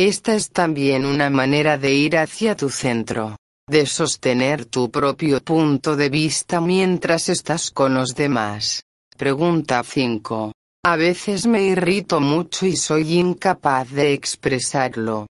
[0.00, 3.36] Esta es también una manera de ir hacia tu centro,
[3.68, 8.84] de sostener tu propio punto de vista mientras estás con los demás.
[9.16, 10.52] Pregunta 5.
[10.84, 15.26] A veces me irrito mucho y soy incapaz de expresarlo.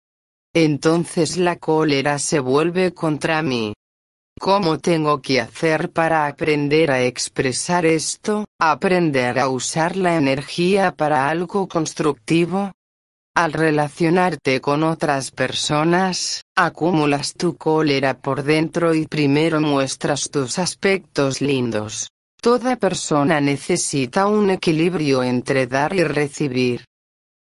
[0.54, 3.74] Entonces la cólera se vuelve contra mí.
[4.38, 11.28] ¿Cómo tengo que hacer para aprender a expresar esto, aprender a usar la energía para
[11.28, 12.70] algo constructivo?
[13.34, 21.40] Al relacionarte con otras personas, acumulas tu cólera por dentro y primero muestras tus aspectos
[21.40, 22.10] lindos.
[22.42, 26.84] Toda persona necesita un equilibrio entre dar y recibir.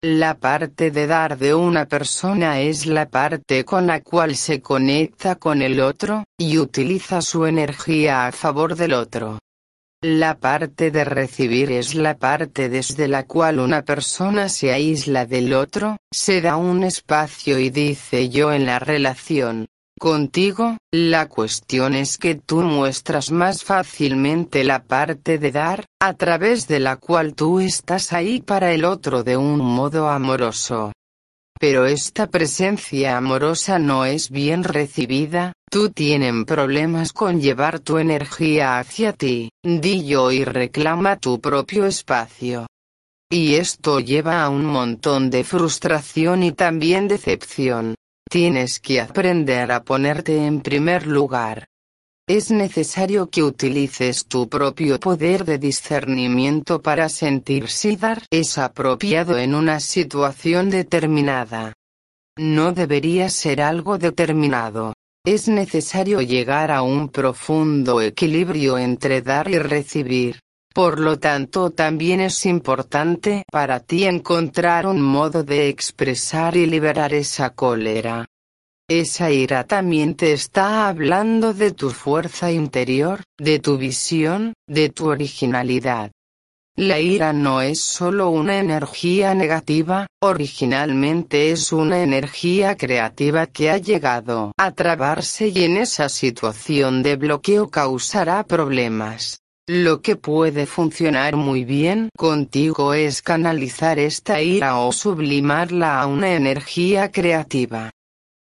[0.02, 5.36] La parte de dar de una persona es la parte con la cual se conecta
[5.36, 9.38] con el otro, y utiliza su energía a favor del otro.
[10.02, 15.54] La parte de recibir es la parte desde la cual una persona se aísla del
[15.54, 19.66] otro, se da un espacio y dice yo en la relación,
[19.98, 26.68] Contigo, la cuestión es que tú muestras más fácilmente la parte de dar, a través
[26.68, 30.92] de la cual tú estás ahí para el otro de un modo amoroso.
[31.58, 38.78] Pero esta presencia amorosa no es bien recibida, tú tienen problemas con llevar tu energía
[38.78, 42.66] hacia ti, di yo y reclama tu propio espacio.
[43.30, 47.94] Y esto lleva a un montón de frustración y también decepción.
[48.28, 51.66] Tienes que aprender a ponerte en primer lugar.
[52.28, 59.38] Es necesario que utilices tu propio poder de discernimiento para sentir si dar es apropiado
[59.38, 61.74] en una situación determinada.
[62.36, 64.92] No debería ser algo determinado.
[65.24, 70.40] Es necesario llegar a un profundo equilibrio entre dar y recibir.
[70.74, 77.14] Por lo tanto, también es importante para ti encontrar un modo de expresar y liberar
[77.14, 78.26] esa cólera.
[78.88, 85.08] Esa ira también te está hablando de tu fuerza interior, de tu visión, de tu
[85.08, 86.12] originalidad.
[86.76, 93.78] La ira no es solo una energía negativa, originalmente es una energía creativa que ha
[93.78, 99.40] llegado a trabarse y en esa situación de bloqueo causará problemas.
[99.66, 106.34] Lo que puede funcionar muy bien contigo es canalizar esta ira o sublimarla a una
[106.34, 107.90] energía creativa.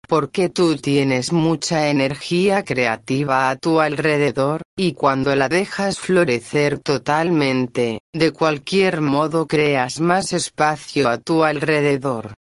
[0.09, 8.00] Porque tú tienes mucha energía creativa a tu alrededor, y cuando la dejas florecer totalmente,
[8.12, 12.34] de cualquier modo creas más espacio a tu alrededor.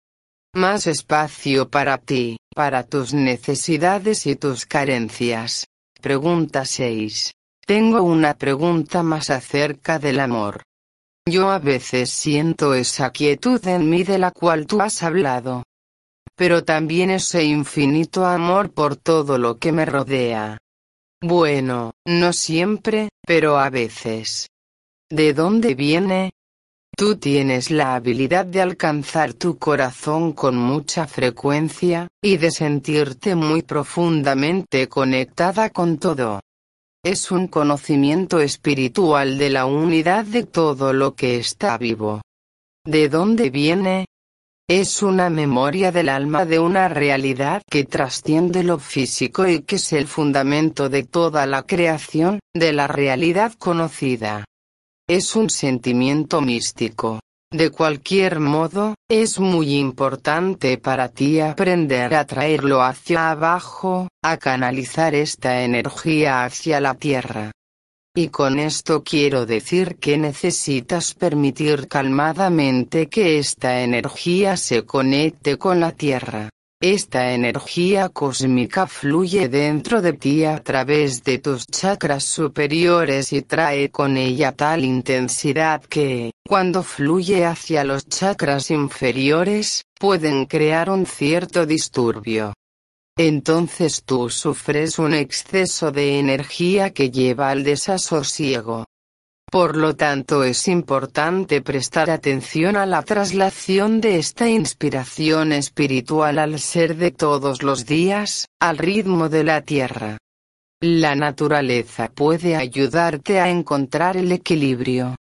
[0.54, 5.66] Más espacio para ti, para tus necesidades y tus carencias.
[6.00, 7.32] Pregunta 6.
[7.64, 10.62] Tengo una pregunta más acerca del amor.
[11.26, 15.62] Yo a veces siento esa quietud en mí de la cual tú has hablado.
[16.43, 20.59] Pero también ese infinito amor por todo lo que me rodea.
[21.20, 24.49] Bueno, no siempre, pero a veces.
[25.09, 26.32] ¿De dónde viene?
[26.97, 33.62] Tú tienes la habilidad de alcanzar tu corazón con mucha frecuencia, y de sentirte muy
[33.62, 36.40] profundamente conectada con todo
[37.05, 42.20] es un conocimiento espiritual de la unidad de todo lo que está vivo.
[42.84, 44.07] ¿De dónde viene?
[44.74, 49.92] Es una memoria del alma de una realidad que trasciende lo físico y que es
[49.92, 54.46] el fundamento de toda la creación, de la realidad conocida.
[55.06, 57.20] Es un sentimiento místico,
[57.50, 65.14] de cualquier modo, es muy importante para ti aprender a traerlo hacia abajo, a canalizar
[65.14, 67.52] esta energía hacia la tierra.
[68.14, 75.80] Y con esto quiero decir que necesitas permitir calmadamente que esta energía se conecte con
[75.80, 76.50] la tierra.
[76.78, 83.90] Esta energía cósmica fluye dentro de ti a través de tus chakras superiores y trae
[83.90, 91.64] con ella tal intensidad que, cuando fluye hacia los chakras inferiores, pueden crear un cierto
[91.64, 92.52] disturbio.
[93.16, 98.86] Entonces tú sufres un exceso de energía que lleva al desasosiego.
[99.50, 106.58] Por lo tanto es importante prestar atención a la traslación de esta inspiración espiritual al
[106.58, 110.16] ser de todos los días, al ritmo de la tierra.
[110.80, 115.16] La naturaleza puede ayudarte a encontrar el equilibrio.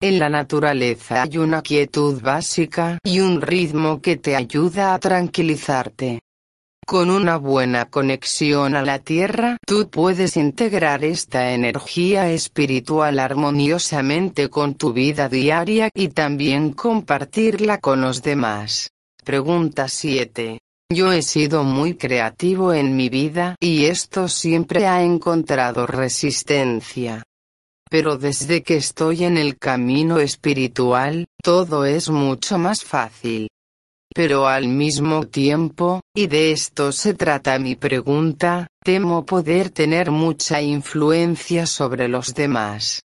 [0.00, 6.20] En la naturaleza hay una quietud básica y un ritmo que te ayuda a tranquilizarte.
[6.86, 14.74] Con una buena conexión a la Tierra, tú puedes integrar esta energía espiritual armoniosamente con
[14.74, 18.90] tu vida diaria y también compartirla con los demás.
[19.24, 20.58] Pregunta 7.
[20.92, 27.22] Yo he sido muy creativo en mi vida y esto siempre ha encontrado resistencia.
[27.88, 33.48] Pero desde que estoy en el camino espiritual, todo es mucho más fácil
[34.14, 40.62] pero al mismo tiempo, y de esto se trata mi pregunta, temo poder tener mucha
[40.62, 43.02] influencia sobre los demás.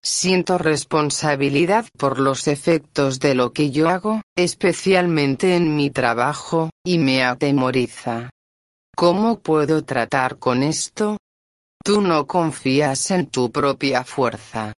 [0.00, 6.98] Siento responsabilidad por los efectos de lo que yo hago, especialmente en mi trabajo, y
[6.98, 8.30] me atemoriza.
[8.96, 11.16] ¿Cómo puedo tratar con esto?
[11.82, 14.72] Tú no confías en tu propia fuerza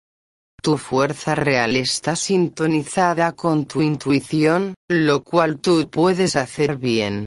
[0.67, 7.25] tu fuerza real está sintonizada con tu intuición, lo cual tú puedes hacer bien.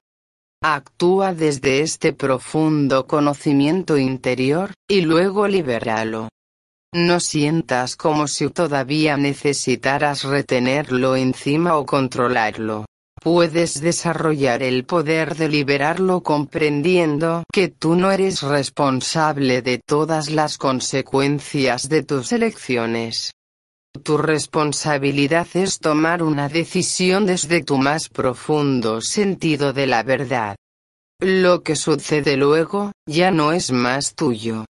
[0.62, 6.28] Actúa desde este profundo conocimiento interior, y luego libéralo.
[6.94, 12.88] No sientas como si todavía necesitaras retenerlo encima o controlarlo.
[13.22, 20.58] Puedes desarrollar el poder de liberarlo comprendiendo que tú no eres responsable de todas las
[20.58, 23.34] consecuencias de tus elecciones.
[24.04, 30.56] Tu responsabilidad es tomar una decisión desde tu más profundo sentido de la verdad.
[31.20, 34.66] Lo que sucede luego, ya no es más tuyo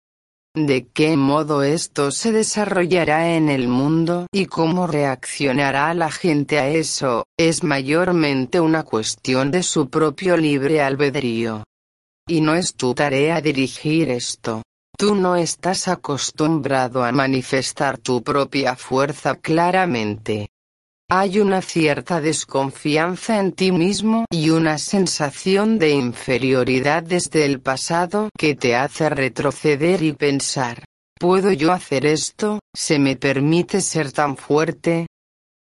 [0.55, 6.69] de qué modo esto se desarrollará en el mundo y cómo reaccionará la gente a
[6.69, 11.63] eso, es mayormente una cuestión de su propio libre albedrío.
[12.27, 14.63] Y no es tu tarea dirigir esto.
[14.97, 20.47] Tú no estás acostumbrado a manifestar tu propia fuerza claramente.
[21.07, 28.29] Hay una cierta desconfianza en ti mismo y una sensación de inferioridad desde el pasado
[28.35, 30.83] que te hace retroceder y pensar,
[31.19, 32.59] ¿puedo yo hacer esto?
[32.75, 35.05] ¿Se me permite ser tan fuerte?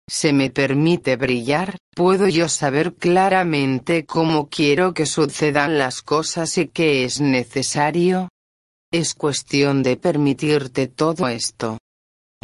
[0.09, 1.75] ¿Se me permite brillar?
[1.93, 8.29] ¿Puedo yo saber claramente cómo quiero que sucedan las cosas y qué es necesario?
[8.93, 11.79] Es cuestión de permitirte todo esto.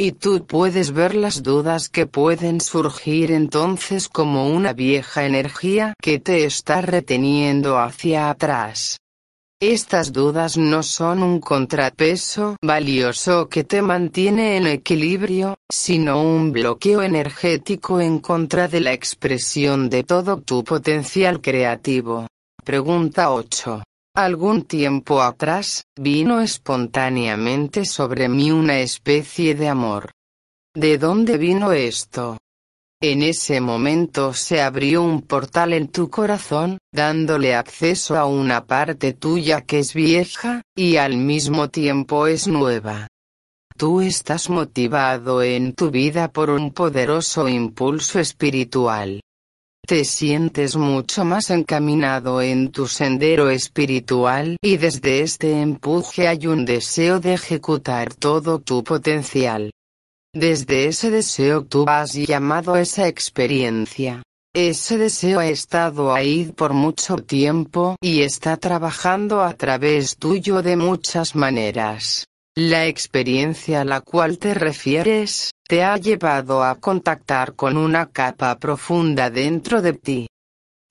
[0.01, 6.19] Y tú puedes ver las dudas que pueden surgir entonces como una vieja energía que
[6.19, 8.99] te está reteniendo hacia atrás.
[9.59, 17.01] Estas dudas no son un contrapeso valioso que te mantiene en equilibrio, sino un bloqueo
[17.01, 22.25] energético en contra de la expresión de todo tu potencial creativo.
[22.63, 23.83] Pregunta 8.
[24.19, 30.11] Algún tiempo atrás, vino espontáneamente sobre mí una especie de amor.
[30.75, 32.37] ¿De dónde vino esto?
[33.01, 39.13] En ese momento se abrió un portal en tu corazón, dándole acceso a una parte
[39.13, 43.07] tuya que es vieja, y al mismo tiempo es nueva.
[43.77, 49.21] Tú estás motivado en tu vida por un poderoso impulso espiritual
[49.89, 56.63] te sientes mucho más encaminado en tu sendero espiritual y desde este empuje hay un
[56.63, 59.71] deseo de ejecutar todo tu potencial.
[60.31, 64.21] Desde ese deseo tú has llamado esa experiencia.
[64.53, 70.75] Ese deseo ha estado ahí por mucho tiempo y está trabajando a través tuyo de
[70.75, 72.27] muchas maneras.
[72.55, 78.57] La experiencia a la cual te refieres, te ha llevado a contactar con una capa
[78.57, 80.27] profunda dentro de ti.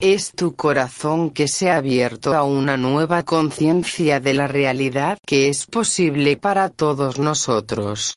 [0.01, 5.49] Es tu corazón que se ha abierto a una nueva conciencia de la realidad que
[5.49, 8.15] es posible para todos nosotros.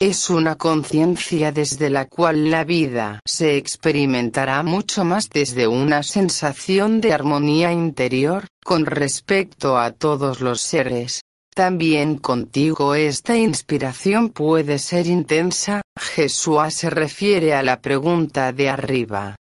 [0.00, 7.00] Es una conciencia desde la cual la vida se experimentará mucho más desde una sensación
[7.00, 11.21] de armonía interior, con respecto a todos los seres,
[11.54, 19.36] también contigo esta inspiración puede ser intensa, Jesús se refiere a la pregunta de arriba.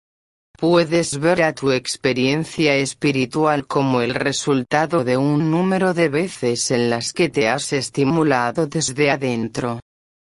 [0.58, 6.90] Puedes ver a tu experiencia espiritual como el resultado de un número de veces en
[6.90, 9.80] las que te has estimulado desde adentro.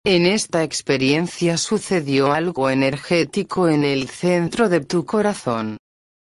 [0.05, 5.77] En esta experiencia sucedió algo energético en el centro de tu corazón.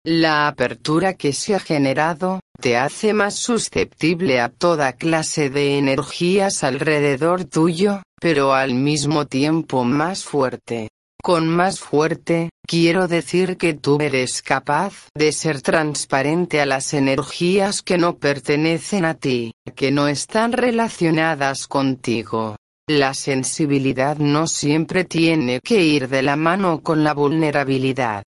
[0.05, 6.63] La apertura que se ha generado, te hace más susceptible a toda clase de energías
[6.63, 10.89] alrededor tuyo, pero al mismo tiempo más fuerte.
[11.21, 17.83] Con más fuerte, quiero decir que tú eres capaz de ser transparente a las energías
[17.83, 22.55] que no pertenecen a ti, que no están relacionadas contigo.
[22.89, 28.23] La sensibilidad no siempre tiene que ir de la mano con la vulnerabilidad.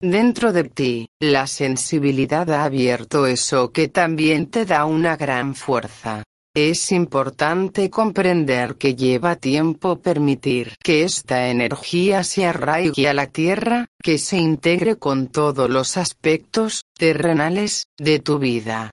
[0.00, 6.22] Dentro de ti, la sensibilidad ha abierto eso que también te da una gran fuerza.
[6.54, 13.86] Es importante comprender que lleva tiempo permitir que esta energía se arraigue a la tierra,
[14.02, 18.90] que se integre con todos los aspectos terrenales de tu vida.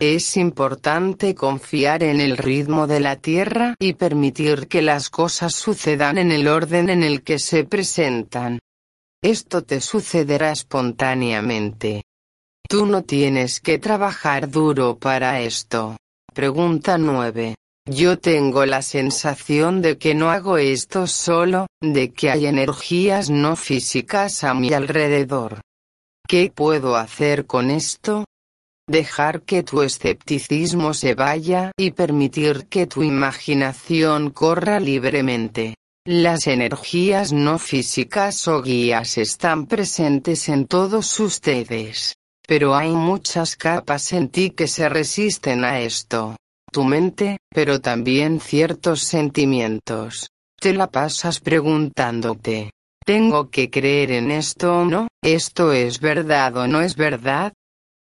[0.00, 6.18] Es importante confiar en el ritmo de la tierra y permitir que las cosas sucedan
[6.18, 8.58] en el orden en el que se presentan.
[9.22, 12.02] Esto te sucederá espontáneamente.
[12.68, 15.96] Tú no tienes que trabajar duro para esto.
[16.34, 17.54] Pregunta 9.
[17.88, 23.54] Yo tengo la sensación de que no hago esto solo, de que hay energías no
[23.54, 25.60] físicas a mi alrededor.
[26.26, 28.24] ¿Qué puedo hacer con esto?
[28.88, 35.76] Dejar que tu escepticismo se vaya y permitir que tu imaginación corra libremente.
[36.04, 42.16] Las energías no físicas o guías están presentes en todos ustedes.
[42.44, 46.34] Pero hay muchas capas en ti que se resisten a esto.
[46.72, 50.30] Tu mente, pero también ciertos sentimientos.
[50.58, 52.72] Te la pasas preguntándote.
[53.06, 55.06] ¿Tengo que creer en esto o no?
[55.22, 57.52] ¿Esto es verdad o no es verdad?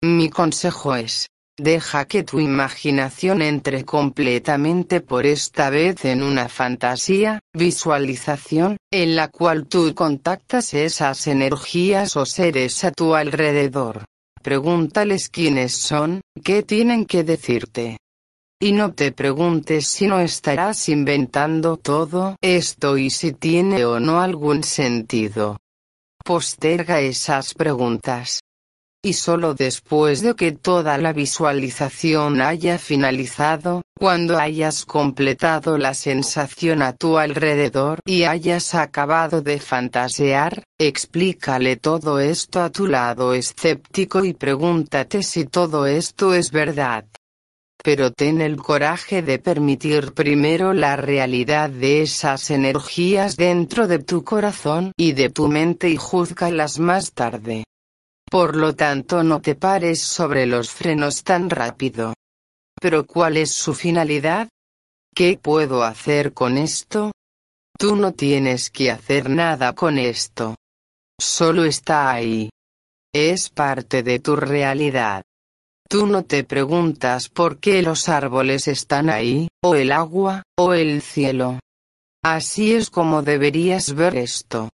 [0.03, 1.27] Mi consejo es,
[1.59, 9.29] Deja que tu imaginación entre completamente por esta vez en una fantasía, visualización, en la
[9.29, 14.05] cual tú contactas esas energías o seres a tu alrededor.
[14.43, 17.97] Pregúntales quiénes son, qué tienen que decirte.
[18.59, 24.21] Y no te preguntes si no estarás inventando todo esto y si tiene o no
[24.21, 25.57] algún sentido.
[26.23, 28.41] Posterga esas preguntas.
[29.03, 36.81] Y solo después de que toda la visualización haya finalizado, cuando hayas completado la sensación
[36.81, 44.25] a tu alrededor y hayas acabado de fantasear, explícale todo esto a tu lado escéptico
[44.25, 47.05] y pregúntate si todo esto es verdad.
[47.83, 54.23] Pero ten el coraje de permitir primero la realidad de esas energías dentro de tu
[54.23, 57.63] corazón y de tu mente y juzgalas más tarde.
[58.29, 62.13] Por lo tanto no te pares sobre los frenos tan rápido.
[62.79, 64.49] Pero ¿cuál es su finalidad?
[65.15, 67.11] ¿Qué puedo hacer con esto?
[67.77, 70.55] Tú no tienes que hacer nada con esto.
[71.19, 72.49] Solo está ahí.
[73.13, 75.23] Es parte de tu realidad.
[75.89, 81.01] Tú no te preguntas por qué los árboles están ahí, o el agua, o el
[81.01, 81.59] cielo.
[82.23, 84.69] Así es como deberías ver esto.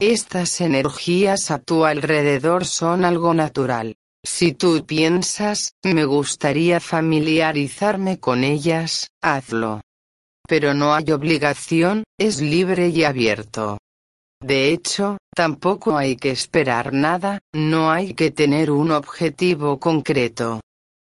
[0.00, 3.94] Estas energías a tu alrededor son algo natural.
[4.24, 9.80] Si tú piensas, me gustaría familiarizarme con ellas, hazlo.
[10.48, 13.78] Pero no hay obligación, es libre y abierto.
[14.42, 20.60] De hecho, tampoco hay que esperar nada, no hay que tener un objetivo concreto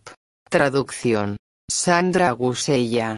[0.49, 1.37] Traducción.
[1.69, 3.09] Sandra Gusella.